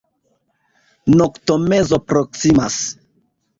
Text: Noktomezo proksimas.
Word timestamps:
Noktomezo 1.19 2.01
proksimas. 2.09 2.81